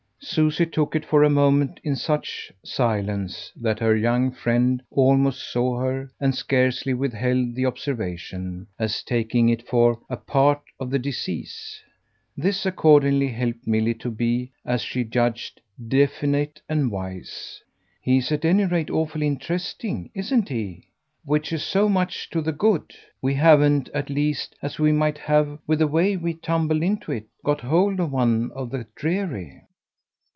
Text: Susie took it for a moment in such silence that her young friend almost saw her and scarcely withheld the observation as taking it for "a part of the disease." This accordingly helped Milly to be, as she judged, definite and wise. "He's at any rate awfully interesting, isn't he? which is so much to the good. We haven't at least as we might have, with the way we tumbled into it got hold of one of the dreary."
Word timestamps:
Susie 0.23 0.67
took 0.67 0.95
it 0.95 1.03
for 1.03 1.23
a 1.23 1.29
moment 1.31 1.79
in 1.83 1.95
such 1.95 2.51
silence 2.63 3.51
that 3.55 3.79
her 3.79 3.95
young 3.95 4.31
friend 4.31 4.81
almost 4.91 5.51
saw 5.51 5.79
her 5.79 6.11
and 6.21 6.35
scarcely 6.35 6.93
withheld 6.93 7.55
the 7.55 7.65
observation 7.65 8.67
as 8.77 9.01
taking 9.01 9.49
it 9.49 9.65
for 9.67 9.99
"a 10.11 10.15
part 10.15 10.61
of 10.79 10.91
the 10.91 10.99
disease." 10.99 11.81
This 12.37 12.67
accordingly 12.67 13.29
helped 13.29 13.65
Milly 13.65 13.95
to 13.95 14.11
be, 14.11 14.51
as 14.63 14.83
she 14.83 15.03
judged, 15.03 15.59
definite 15.87 16.61
and 16.69 16.91
wise. 16.91 17.59
"He's 17.99 18.31
at 18.31 18.45
any 18.45 18.65
rate 18.65 18.91
awfully 18.91 19.25
interesting, 19.25 20.11
isn't 20.13 20.49
he? 20.49 20.85
which 21.25 21.51
is 21.51 21.63
so 21.63 21.89
much 21.89 22.29
to 22.29 22.41
the 22.41 22.53
good. 22.53 22.93
We 23.23 23.33
haven't 23.33 23.89
at 23.91 24.11
least 24.11 24.55
as 24.61 24.77
we 24.77 24.91
might 24.91 25.17
have, 25.17 25.57
with 25.65 25.79
the 25.79 25.87
way 25.87 26.15
we 26.15 26.35
tumbled 26.35 26.83
into 26.83 27.11
it 27.11 27.25
got 27.43 27.61
hold 27.61 27.99
of 27.99 28.11
one 28.11 28.51
of 28.51 28.69
the 28.69 28.85
dreary." 28.95 29.63